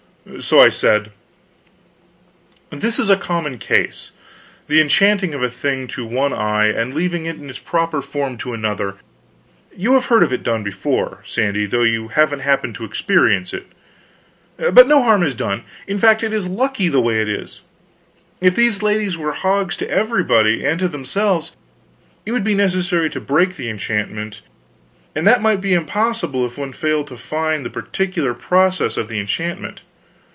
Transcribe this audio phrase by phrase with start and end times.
[0.39, 1.09] So I said:
[2.69, 4.11] "This is a common case
[4.67, 8.37] the enchanting of a thing to one eye and leaving it in its proper form
[8.37, 8.95] to another.
[9.75, 13.65] You have heard of it before, Sandy, though you haven't happened to experience it.
[14.57, 15.63] But no harm is done.
[15.87, 17.61] In fact, it is lucky the way it is.
[18.39, 21.55] If these ladies were hogs to everybody and to themselves,
[22.27, 24.41] it would be necessary to break the enchantment,
[25.15, 29.07] and that might be impossible if one failed to find out the particular process of
[29.07, 29.81] the enchantment.